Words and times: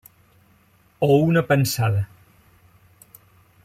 O 1.09 1.19
una 1.27 1.43
pensada. 1.51 2.01